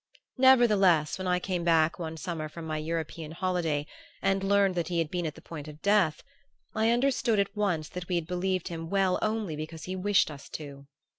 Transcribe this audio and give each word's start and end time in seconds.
Nevertheless, 0.39 1.19
when 1.19 1.27
I 1.27 1.37
came 1.37 1.63
back 1.63 1.99
one 1.99 2.17
summer 2.17 2.49
from 2.49 2.65
my 2.65 2.77
European 2.79 3.33
holiday 3.33 3.85
and 4.19 4.41
heard 4.41 4.73
that 4.73 4.87
he 4.87 4.97
had 4.97 5.11
been 5.11 5.27
at 5.27 5.35
the 5.35 5.43
point 5.43 5.67
of 5.67 5.79
death, 5.83 6.23
I 6.73 6.89
understood 6.89 7.37
at 7.37 7.55
once 7.55 7.87
that 7.89 8.07
we 8.09 8.15
had 8.15 8.25
believed 8.25 8.69
him 8.69 8.89
well 8.89 9.19
only 9.21 9.55
because 9.55 9.83
he 9.83 9.95
wished 9.95 10.31
us 10.31 10.49
to. 10.57 10.87